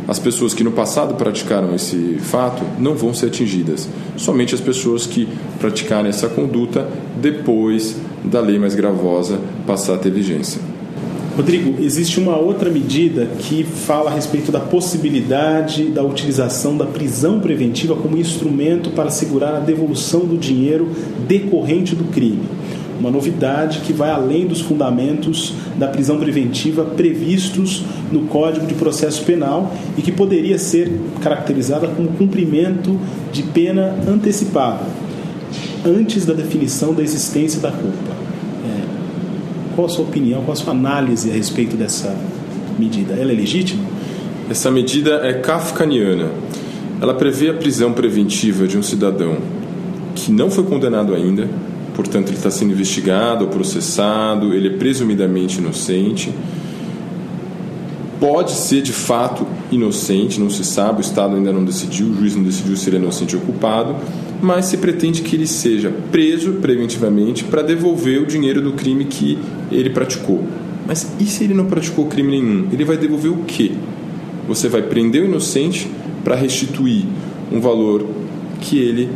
as 0.08 0.18
pessoas 0.18 0.56
que 0.56 0.64
no 0.64 0.72
passado 0.72 1.14
praticaram 1.14 1.76
esse 1.76 2.18
fato 2.20 2.64
não 2.80 2.96
vão 2.96 3.14
ser 3.14 3.28
atingidas. 3.28 3.88
Somente 4.18 4.56
as 4.56 4.62
pessoas 4.62 5.06
que 5.06 5.28
praticarem 5.60 6.10
essa 6.10 6.28
conduta 6.28 6.88
depois 7.22 7.96
da 8.24 8.40
lei 8.40 8.58
mais 8.58 8.74
gravosa 8.74 9.40
passar 9.68 9.96
a 9.96 9.98
ter 9.98 10.12
vigência. 10.12 10.60
Rodrigo, 11.40 11.82
existe 11.82 12.20
uma 12.20 12.36
outra 12.36 12.70
medida 12.70 13.26
que 13.26 13.64
fala 13.64 14.12
a 14.12 14.14
respeito 14.14 14.52
da 14.52 14.60
possibilidade 14.60 15.86
da 15.86 16.04
utilização 16.04 16.76
da 16.76 16.86
prisão 16.86 17.40
preventiva 17.40 17.96
como 17.96 18.18
instrumento 18.18 18.90
para 18.90 19.06
assegurar 19.06 19.56
a 19.56 19.60
devolução 19.60 20.26
do 20.26 20.38
dinheiro 20.38 20.92
decorrente 21.30 21.96
do 21.96 22.04
crime. 22.12 22.42
Uma 23.00 23.10
novidade 23.10 23.80
que 23.88 23.94
vai 23.94 24.12
além 24.12 24.48
dos 24.48 24.60
fundamentos 24.60 25.54
da 25.78 25.88
prisão 25.88 26.20
preventiva 26.20 26.84
previstos 26.84 27.86
no 28.12 28.24
Código 28.24 28.68
de 28.68 28.74
Processo 28.74 29.24
Penal 29.24 29.74
e 29.98 30.02
que 30.02 30.12
poderia 30.12 30.60
ser 30.60 30.92
caracterizada 31.22 31.88
como 31.88 32.10
cumprimento 32.10 33.00
de 33.32 33.44
pena 33.44 33.96
antecipada, 34.06 34.84
antes 35.86 36.26
da 36.26 36.34
definição 36.34 36.94
da 36.94 37.02
existência 37.02 37.62
da 37.62 37.72
culpa. 37.72 38.09
Qual 39.80 39.86
a 39.86 39.90
sua 39.90 40.04
opinião, 40.04 40.42
qual 40.42 40.52
a 40.52 40.56
sua 40.58 40.74
análise 40.74 41.32
a 41.32 41.34
respeito 41.34 41.78
dessa 41.78 42.14
medida? 42.78 43.14
Ela 43.14 43.32
é 43.32 43.34
legítima? 43.34 43.82
Essa 44.50 44.70
medida 44.70 45.22
é 45.24 45.32
kafkaniana. 45.32 46.32
Ela 47.02 47.14
prevê 47.14 47.50
a 47.50 47.54
prisão 47.54 47.94
preventiva 47.94 48.68
de 48.68 48.78
um 48.78 48.84
cidadão 48.84 49.38
que 50.16 50.34
não 50.34 50.52
foi 50.52 50.66
condenado 50.66 51.16
ainda 51.16 51.48
portanto 51.94 52.28
ele 52.28 52.36
está 52.36 52.52
sendo 52.52 52.74
investigado 52.74 53.46
ou 53.46 53.50
processado, 53.50 54.54
ele 54.54 54.68
é 54.68 54.78
presumidamente 54.78 55.60
inocente. 55.60 56.30
Pode 58.20 58.52
ser 58.52 58.82
de 58.82 58.92
fato 58.92 59.48
inocente, 59.72 60.42
não 60.42 60.50
se 60.50 60.66
sabe, 60.66 61.00
o 61.00 61.02
Estado 61.02 61.38
ainda 61.38 61.54
não 61.54 61.64
decidiu, 61.64 62.08
o 62.08 62.16
juiz 62.16 62.36
não 62.36 62.44
decidiu 62.44 62.76
se 62.76 62.90
ele 62.90 62.98
é 62.98 63.00
inocente 63.00 63.34
ou 63.34 63.42
culpado, 63.42 63.96
mas 64.42 64.66
se 64.66 64.78
pretende 64.78 65.22
que 65.22 65.36
ele 65.36 65.48
seja 65.48 65.94
preso 66.12 66.54
preventivamente 66.54 67.44
para 67.44 67.62
devolver 67.62 68.22
o 68.22 68.26
dinheiro 68.26 68.62
do 68.62 68.74
crime 68.74 69.06
que 69.06 69.38
ele 69.72 69.90
praticou. 69.90 70.44
Mas 70.88 71.08
e 71.20 71.26
se 71.26 71.44
ele 71.44 71.54
não 71.54 71.66
praticou 71.66 72.06
crime 72.08 72.32
nenhum? 72.32 72.68
Ele 72.72 72.86
vai 72.86 72.98
devolver 72.98 73.32
o 73.32 73.44
quê? 73.46 73.72
Você 74.48 74.68
vai 74.68 74.82
prender 74.82 75.24
o 75.24 75.26
inocente 75.26 75.90
para 76.24 76.36
restituir 76.36 77.06
um 77.52 77.60
valor 77.60 78.08
que 78.60 78.78
ele 78.78 79.10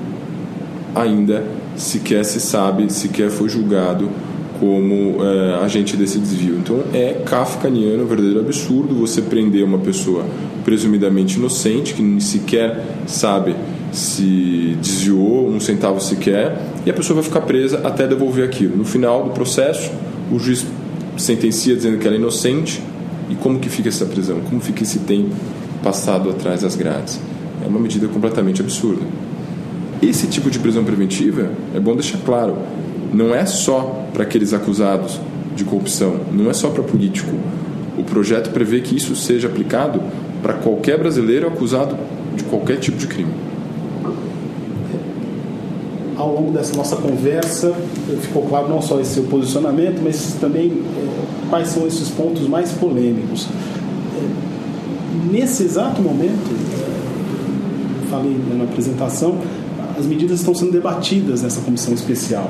ainda 0.94 1.44
sequer 1.76 2.24
se 2.24 2.40
sabe, 2.40 2.92
sequer 2.92 3.30
foi 3.30 3.50
julgado 3.50 4.10
como 4.60 5.18
é, 5.24 5.56
agente 5.64 5.98
desse 5.98 6.20
desvio. 6.20 6.58
Então 6.58 6.84
é 6.94 7.22
kafkaniano, 7.26 8.04
um 8.04 8.08
verdadeiro 8.08 8.40
absurdo 8.40 8.94
você 8.94 9.22
prender 9.22 9.64
uma 9.64 9.80
pessoa 9.80 10.26
presumidamente 10.64 11.38
inocente, 11.38 11.94
que 11.94 12.02
nem 12.02 12.20
sequer 12.20 12.86
sabe 13.08 13.56
se 13.94 14.76
desviou 14.82 15.48
um 15.48 15.60
centavo 15.60 16.02
sequer, 16.02 16.60
e 16.86 16.90
a 16.90 16.94
pessoa 16.94 17.16
vai 17.16 17.24
ficar 17.24 17.42
presa 17.42 17.82
até 17.84 18.08
devolver 18.08 18.44
aquilo. 18.44 18.76
No 18.76 18.84
final 18.84 19.24
do 19.24 19.30
processo, 19.30 19.92
o 20.32 20.40
juiz 20.40 20.66
sentencia 21.16 21.76
dizendo 21.76 22.00
que 22.00 22.08
ela 22.08 22.16
é 22.16 22.20
inocente, 22.20 22.82
e 23.30 23.36
como 23.36 23.60
que 23.60 23.70
fica 23.70 23.90
essa 23.90 24.06
prisão? 24.06 24.40
Como 24.42 24.60
fica 24.60 24.84
esse 24.84 25.00
tempo 25.00 25.30
passado 25.84 26.30
atrás 26.30 26.62
das 26.62 26.76
grades? 26.76 27.20
É 27.64 27.68
uma 27.68 27.80
medida 27.80 28.08
completamente 28.08 28.62
absurda. 28.62 29.06
Esse 30.02 30.28
tipo 30.28 30.50
de 30.50 30.60
prisão 30.60 30.84
preventiva, 30.84 31.52
é 31.74 31.80
bom 31.80 31.94
deixar 31.94 32.18
claro, 32.26 32.58
não 33.14 33.34
é 33.34 33.46
só 33.46 34.08
para 34.12 34.24
aqueles 34.24 34.54
acusados 34.54 35.20
de 35.56 35.64
corrupção, 35.64 36.20
não 36.32 36.50
é 36.50 36.54
só 36.54 36.70
para 36.70 36.84
político. 36.84 37.32
O 37.98 38.04
projeto 38.04 38.50
prevê 38.50 38.82
que 38.82 38.96
isso 38.96 39.16
seja 39.16 39.48
aplicado 39.48 40.02
para 40.42 40.56
qualquer 40.56 40.98
brasileiro 40.98 41.48
acusado 41.48 41.96
de 42.36 42.44
qualquer 42.44 42.78
tipo 42.80 42.98
de 42.98 43.08
crime. 43.08 43.32
Ao 46.24 46.34
longo 46.34 46.52
dessa 46.52 46.74
nossa 46.78 46.96
conversa, 46.96 47.74
ficou 48.22 48.44
claro 48.44 48.70
não 48.70 48.82
só 48.82 48.98
esse 49.02 49.16
seu 49.16 49.24
posicionamento, 49.24 50.00
mas 50.02 50.38
também 50.40 50.72
é, 50.72 51.50
quais 51.50 51.68
são 51.68 51.86
esses 51.86 52.08
pontos 52.08 52.48
mais 52.48 52.72
polêmicos. 52.72 53.46
É, 54.16 55.30
nesse 55.30 55.64
exato 55.64 56.02
momento, 56.02 56.50
é, 56.80 58.10
falei 58.10 58.38
na 58.58 58.64
apresentação, 58.64 59.38
as 60.00 60.06
medidas 60.06 60.40
estão 60.40 60.56
sendo 60.56 60.72
debatidas 60.72 61.42
nessa 61.42 61.60
comissão 61.60 61.94
especial. 61.94 62.50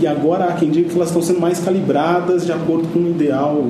E 0.00 0.06
agora 0.06 0.44
há 0.44 0.52
quem 0.52 0.70
diga 0.70 0.88
que 0.90 0.94
elas 0.94 1.08
estão 1.08 1.22
sendo 1.22 1.40
mais 1.40 1.58
calibradas 1.58 2.46
de 2.46 2.52
acordo 2.52 2.86
com 2.92 3.00
um 3.00 3.10
ideal 3.10 3.66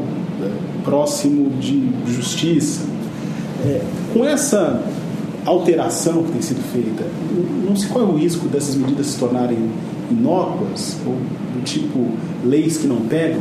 próximo 0.85 1.49
de 1.59 1.89
justiça. 2.07 2.83
Com 4.13 4.27
essa 4.27 4.83
alteração 5.45 6.23
que 6.25 6.33
tem 6.33 6.43
sido 6.43 6.63
feita, 6.73 7.05
não 7.67 7.77
se 7.77 7.87
corre 7.87 8.05
o 8.05 8.17
risco 8.17 8.49
dessas 8.49 8.75
medidas 8.75 9.07
se 9.07 9.19
tornarem 9.19 9.59
inócuas 10.11 10.97
ou 11.07 11.15
do 11.15 11.65
tipo 11.65 12.11
leis 12.45 12.79
que 12.79 12.87
não 12.87 13.01
pegam? 13.03 13.41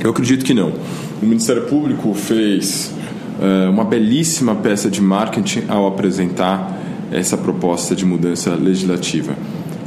Eu 0.00 0.10
acredito 0.10 0.44
que 0.44 0.54
não. 0.54 0.72
O 1.20 1.26
Ministério 1.26 1.66
Público 1.66 2.14
fez 2.14 2.92
uh, 3.40 3.70
uma 3.70 3.84
belíssima 3.84 4.54
peça 4.54 4.88
de 4.88 5.00
marketing 5.00 5.64
ao 5.68 5.86
apresentar 5.86 6.78
essa 7.10 7.36
proposta 7.36 7.96
de 7.96 8.04
mudança 8.04 8.54
legislativa. 8.54 9.34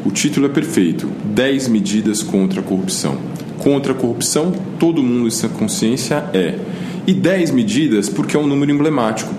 O 0.05 0.11
título 0.11 0.47
é 0.47 0.49
perfeito: 0.49 1.07
10 1.25 1.67
medidas 1.69 2.23
contra 2.23 2.59
a 2.59 2.63
corrupção. 2.63 3.17
Contra 3.59 3.93
a 3.93 3.95
corrupção, 3.95 4.51
todo 4.79 5.03
mundo 5.03 5.27
em 5.27 5.31
sua 5.31 5.49
consciência 5.49 6.25
é. 6.33 6.57
E 7.05 7.13
10 7.13 7.51
medidas 7.51 8.09
porque 8.09 8.35
é 8.35 8.39
um 8.39 8.47
número 8.47 8.71
emblemático. 8.71 9.33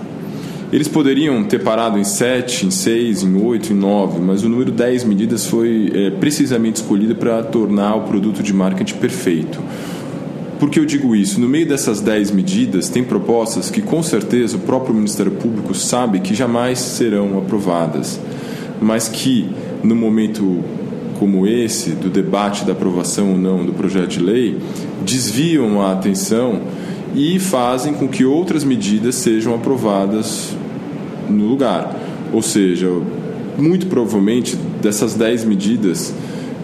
Eles 0.73 0.87
poderiam 0.87 1.43
ter 1.43 1.59
parado 1.59 1.99
em 1.99 2.03
7, 2.03 2.65
em 2.65 2.71
6, 2.71 3.21
em 3.21 3.39
8, 3.39 3.73
em 3.73 3.75
9, 3.75 4.19
mas 4.19 4.43
o 4.43 4.49
número 4.49 4.71
10 4.71 5.03
medidas 5.03 5.45
foi 5.45 5.91
é, 5.93 6.09
precisamente 6.09 6.77
escolhido 6.77 7.13
para 7.13 7.43
tornar 7.43 7.93
o 7.93 8.01
produto 8.01 8.41
de 8.41 8.51
marketing 8.51 8.95
perfeito. 8.95 9.59
Por 10.59 10.71
que 10.71 10.79
eu 10.79 10.85
digo 10.85 11.15
isso? 11.15 11.39
No 11.39 11.47
meio 11.47 11.67
dessas 11.67 12.01
10 12.01 12.31
medidas, 12.31 12.89
tem 12.89 13.03
propostas 13.03 13.69
que 13.69 13.83
com 13.83 14.01
certeza 14.01 14.57
o 14.57 14.61
próprio 14.61 14.95
Ministério 14.95 15.33
Público 15.33 15.75
sabe 15.75 16.21
que 16.21 16.33
jamais 16.33 16.79
serão 16.79 17.37
aprovadas, 17.37 18.19
mas 18.81 19.07
que 19.07 19.47
no 19.83 19.95
momento 19.95 20.63
como 21.19 21.45
esse, 21.45 21.91
do 21.91 22.09
debate 22.09 22.65
da 22.65 22.71
aprovação 22.71 23.33
ou 23.33 23.37
não 23.37 23.63
do 23.63 23.73
projeto 23.73 24.09
de 24.09 24.19
lei, 24.19 24.57
desviam 25.05 25.83
a 25.83 25.91
atenção 25.91 26.63
e 27.13 27.37
fazem 27.37 27.93
com 27.93 28.07
que 28.07 28.25
outras 28.25 28.63
medidas 28.63 29.13
sejam 29.13 29.53
aprovadas 29.53 30.55
no 31.33 31.45
lugar. 31.45 31.95
Ou 32.31 32.41
seja, 32.41 32.89
muito 33.57 33.87
provavelmente 33.87 34.55
dessas 34.81 35.13
10 35.13 35.45
medidas 35.45 36.13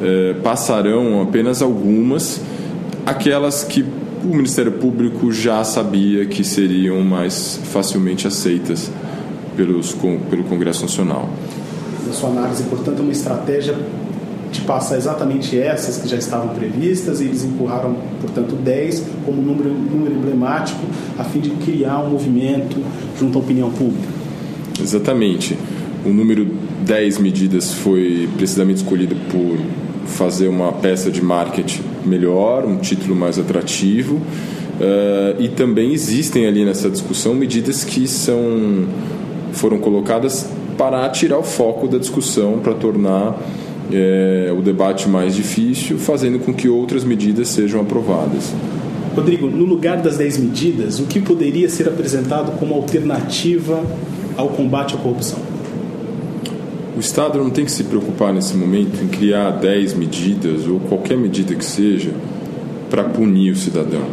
eh, 0.02 0.36
passarão 0.44 1.22
apenas 1.22 1.62
algumas 1.62 2.42
aquelas 3.06 3.64
que 3.64 3.84
o 4.24 4.28
Ministério 4.28 4.74
Público 4.74 5.32
já 5.32 5.64
sabia 5.64 6.26
que 6.26 6.44
seriam 6.44 7.02
mais 7.02 7.60
facilmente 7.64 8.28
aceitas 8.28 8.92
pelos, 9.56 9.94
com, 9.94 10.20
pelo 10.30 10.44
Congresso 10.44 10.82
Nacional. 10.82 11.30
Na 12.06 12.14
sua 12.14 12.30
análise, 12.30 12.64
portanto, 12.64 13.00
é 13.00 13.02
uma 13.02 13.12
estratégia 13.12 13.76
de 14.52 14.62
passar 14.62 14.98
exatamente 14.98 15.58
essas 15.60 15.98
que 15.98 16.08
já 16.08 16.18
estavam 16.18 16.50
previstas 16.50 17.22
e 17.22 17.26
eles 17.26 17.44
empurraram, 17.44 17.96
portanto, 18.20 18.56
10 18.56 19.04
como 19.26 19.42
número, 19.42 19.70
número 19.70 20.16
emblemático 20.16 20.82
a 21.18 21.24
fim 21.24 21.40
de 21.40 21.50
criar 21.52 22.00
um 22.00 22.12
movimento 22.12 22.84
junto 23.18 23.38
à 23.38 23.42
opinião 23.42 23.70
pública. 23.70 24.19
Exatamente. 24.82 25.58
O 26.06 26.10
número 26.10 26.48
10 26.86 27.20
medidas 27.20 27.74
foi 27.74 28.30
precisamente 28.38 28.78
escolhido 28.78 29.16
por 29.32 29.58
fazer 30.08 30.48
uma 30.48 30.72
peça 30.72 31.12
de 31.12 31.22
marketing 31.22 31.82
melhor, 32.06 32.66
um 32.66 32.78
título 32.78 33.16
mais 33.16 33.38
atrativo. 33.38 34.16
Uh, 34.16 35.36
e 35.40 35.50
também 35.50 35.92
existem 35.92 36.48
ali 36.48 36.64
nessa 36.64 36.90
discussão 36.90 37.36
medidas 37.36 37.84
que 37.84 38.08
são 38.08 38.88
foram 39.52 39.78
colocadas 39.80 40.50
para 40.78 41.10
tirar 41.10 41.38
o 41.38 41.44
foco 41.44 41.88
da 41.88 41.98
discussão, 41.98 42.60
para 42.60 42.74
tornar 42.74 43.38
é, 43.92 44.54
o 44.58 44.62
debate 44.62 45.10
mais 45.10 45.36
difícil, 45.36 45.98
fazendo 45.98 46.40
com 46.40 46.54
que 46.54 46.70
outras 46.70 47.04
medidas 47.04 47.50
sejam 47.50 47.82
aprovadas. 47.82 48.54
Rodrigo, 49.16 49.48
no 49.48 49.66
lugar 49.66 49.98
das 50.02 50.18
10 50.18 50.38
medidas, 50.38 51.00
o 51.00 51.04
que 51.04 51.20
poderia 51.20 51.68
ser 51.68 51.88
apresentado 51.88 52.58
como 52.58 52.76
alternativa 52.76 53.84
ao 54.40 54.48
combate 54.48 54.96
à 54.96 54.98
corrupção? 54.98 55.40
O 56.96 57.00
Estado 57.00 57.38
não 57.38 57.50
tem 57.50 57.66
que 57.66 57.72
se 57.72 57.84
preocupar 57.84 58.34
nesse 58.34 58.56
momento 58.56 59.04
em 59.04 59.08
criar 59.08 59.52
10 59.52 59.96
medidas 59.96 60.66
ou 60.66 60.80
qualquer 60.80 61.18
medida 61.18 61.54
que 61.56 61.64
seja 61.64 62.12
para 62.90 63.04
punir 63.04 63.52
o 63.52 63.56
cidadão. 63.56 64.04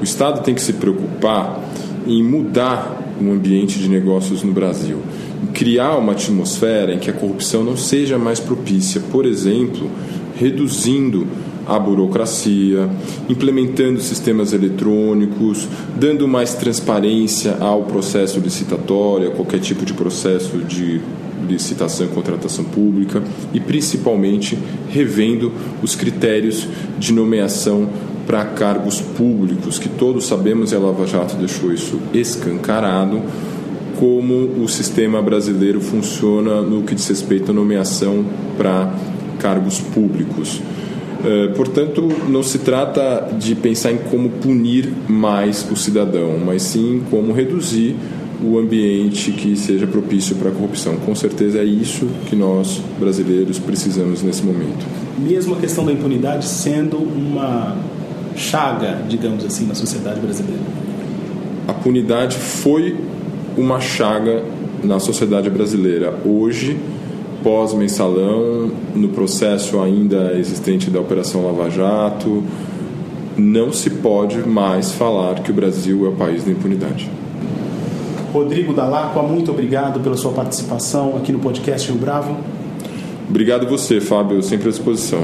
O 0.00 0.04
Estado 0.04 0.42
tem 0.42 0.54
que 0.54 0.62
se 0.62 0.74
preocupar 0.74 1.60
em 2.06 2.22
mudar 2.22 3.02
o 3.20 3.32
ambiente 3.32 3.78
de 3.78 3.88
negócios 3.88 4.44
no 4.44 4.52
Brasil, 4.52 4.98
em 5.42 5.46
criar 5.48 5.96
uma 5.96 6.12
atmosfera 6.12 6.94
em 6.94 6.98
que 6.98 7.10
a 7.10 7.12
corrupção 7.12 7.64
não 7.64 7.76
seja 7.76 8.16
mais 8.16 8.38
propícia, 8.38 9.00
por 9.10 9.26
exemplo, 9.26 9.90
reduzindo 10.36 11.26
a 11.66 11.78
burocracia, 11.78 12.88
implementando 13.28 14.00
sistemas 14.00 14.52
eletrônicos, 14.52 15.66
dando 15.98 16.28
mais 16.28 16.54
transparência 16.54 17.56
ao 17.60 17.82
processo 17.82 18.38
licitatório, 18.38 19.28
a 19.28 19.30
qualquer 19.32 19.60
tipo 19.60 19.84
de 19.84 19.92
processo 19.92 20.58
de 20.58 21.00
licitação 21.48 22.06
e 22.06 22.10
contratação 22.10 22.64
pública 22.64 23.22
e 23.52 23.60
principalmente 23.60 24.58
revendo 24.88 25.52
os 25.82 25.94
critérios 25.94 26.66
de 26.98 27.12
nomeação 27.12 27.88
para 28.26 28.44
cargos 28.44 29.00
públicos, 29.00 29.78
que 29.78 29.88
todos 29.88 30.26
sabemos 30.26 30.72
e 30.72 30.74
a 30.74 30.78
Lava 30.78 31.06
Jato 31.06 31.36
deixou 31.36 31.72
isso 31.72 32.00
escancarado, 32.12 33.22
como 34.00 34.62
o 34.62 34.68
sistema 34.68 35.22
brasileiro 35.22 35.80
funciona 35.80 36.60
no 36.60 36.82
que 36.82 36.94
diz 36.94 37.06
respeito 37.08 37.52
à 37.52 37.54
nomeação 37.54 38.24
para 38.56 38.92
cargos 39.38 39.80
públicos. 39.80 40.60
Eh, 41.26 41.48
portanto, 41.56 42.08
não 42.28 42.40
se 42.40 42.60
trata 42.60 43.28
de 43.36 43.56
pensar 43.56 43.90
em 43.90 43.98
como 43.98 44.30
punir 44.30 44.88
mais 45.08 45.66
o 45.68 45.74
cidadão, 45.74 46.38
mas 46.44 46.62
sim 46.62 47.02
como 47.10 47.32
reduzir 47.32 47.96
o 48.40 48.56
ambiente 48.58 49.32
que 49.32 49.56
seja 49.56 49.88
propício 49.88 50.36
para 50.36 50.50
a 50.50 50.52
corrupção. 50.52 50.94
Com 50.98 51.16
certeza 51.16 51.58
é 51.58 51.64
isso 51.64 52.06
que 52.26 52.36
nós, 52.36 52.80
brasileiros, 53.00 53.58
precisamos 53.58 54.22
nesse 54.22 54.44
momento. 54.44 54.86
Mesmo 55.18 55.54
a 55.54 55.58
questão 55.58 55.84
da 55.84 55.92
impunidade 55.92 56.44
sendo 56.44 56.98
uma 56.98 57.76
chaga, 58.36 59.00
digamos 59.08 59.44
assim, 59.44 59.66
na 59.66 59.74
sociedade 59.74 60.20
brasileira. 60.20 60.62
A 61.66 61.72
punidade 61.72 62.36
foi 62.36 62.96
uma 63.56 63.80
chaga 63.80 64.44
na 64.84 65.00
sociedade 65.00 65.50
brasileira. 65.50 66.14
Hoje, 66.24 66.76
pós-mensalão, 67.46 68.72
no 68.92 69.10
processo 69.10 69.80
ainda 69.80 70.32
existente 70.36 70.90
da 70.90 70.98
Operação 70.98 71.46
Lava 71.46 71.70
Jato, 71.70 72.42
não 73.36 73.72
se 73.72 73.88
pode 73.88 74.38
mais 74.40 74.90
falar 74.90 75.36
que 75.36 75.52
o 75.52 75.54
Brasil 75.54 76.06
é 76.06 76.08
o 76.08 76.12
país 76.12 76.42
da 76.42 76.50
impunidade. 76.50 77.08
Rodrigo 78.32 78.72
Dalacqua, 78.72 79.22
muito 79.22 79.52
obrigado 79.52 80.00
pela 80.00 80.16
sua 80.16 80.32
participação 80.32 81.16
aqui 81.16 81.30
no 81.30 81.38
podcast 81.38 81.88
Rio 81.88 82.00
Bravo. 82.00 82.36
Obrigado 83.30 83.68
você, 83.68 84.00
Fábio, 84.00 84.42
sempre 84.42 84.66
à 84.66 84.70
disposição. 84.72 85.20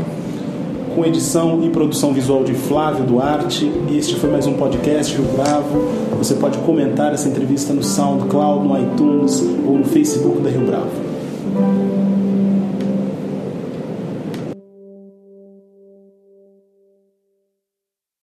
Com 0.94 1.04
edição 1.04 1.64
e 1.64 1.70
produção 1.70 2.12
visual 2.12 2.44
de 2.44 2.54
Flávio 2.54 3.04
Duarte, 3.04 3.68
este 3.90 4.14
foi 4.14 4.30
mais 4.30 4.46
um 4.46 4.52
podcast 4.52 5.12
Rio 5.16 5.26
Bravo. 5.36 5.88
Você 6.18 6.34
pode 6.34 6.56
comentar 6.58 7.12
essa 7.12 7.28
entrevista 7.28 7.72
no 7.72 7.82
SoundCloud, 7.82 8.68
no 8.68 8.80
iTunes 8.80 9.40
ou 9.66 9.76
no 9.76 9.84
Facebook 9.84 10.40
da 10.40 10.50
Rio 10.50 10.64
Bravo. 10.64 12.11